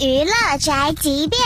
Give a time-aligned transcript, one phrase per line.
[0.00, 1.40] 娱乐宅急便，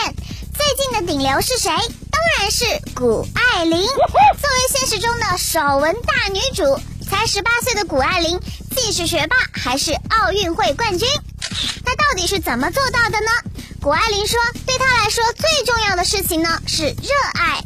[0.53, 1.69] 最近的顶流是谁？
[1.69, 3.79] 当然是谷爱凌。
[3.85, 8.39] 作为现实中的首文大女主，才十八岁的谷爱凌
[8.75, 11.07] 既是学霸，还是奥运会冠军。
[11.85, 13.31] 她到底是怎么做到的呢？
[13.81, 17.63] 谷爱凌说，对她来说最重要的事情呢是热爱。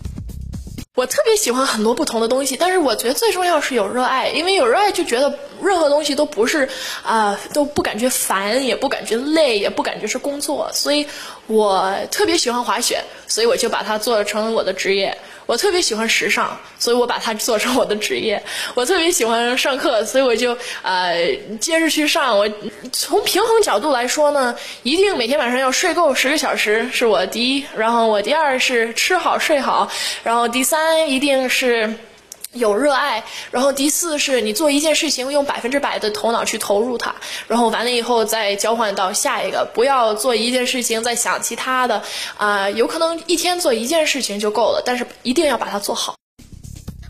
[1.03, 6.69] 我特别喜欢很多不同的东西，但是我觉得最重要是有热爱，因为有热爱就觉得任何东西都不是
[7.03, 11.05] 啊、都不感觉烦，也不感觉累，也不感觉是工作，所以
[11.47, 15.17] 我特别喜欢滑雪，所以我就把它做成我的职业。
[15.45, 18.41] 我特别喜欢时尚，所以我把它做成我的职业。
[18.73, 21.17] 我特别喜欢上课，所以我就呃
[21.59, 22.37] 接着去上。
[22.37, 22.47] 我
[22.91, 29.89] 从平衡角度来说呢，一定每天晚上要睡够十个小时是我第一，然后我第二是吃好睡好，
[30.23, 31.93] 然后第三一定是。
[32.53, 37.13] 有热爱，然后第四是你做一件事情用百分之百的头脑去投入它，
[37.47, 42.01] 然后完了以后再交换到下一个，不要做一件事情再想其他的，
[42.37, 46.15] 啊、有可能一天做一件事情就够了，但是一定要把它做好。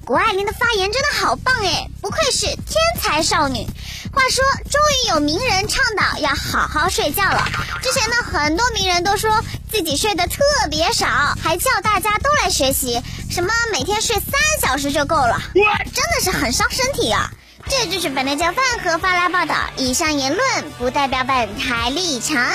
[0.05, 2.57] 谷爱凌的发言真的好棒诶，不愧是天
[2.99, 3.65] 才少女。
[4.11, 7.45] 话说，终于有名人倡导要好好睡觉了。
[7.81, 9.29] 之前呢，很多名人都说
[9.71, 10.37] 自己睡得特
[10.69, 11.07] 别少，
[11.41, 14.23] 还叫大家都来学习，什么每天睡三
[14.61, 17.31] 小时就够了，真的是很伤身体啊。
[17.69, 22.53] 这就是本台教饭盒发来报道，以上言论不代表本台立场。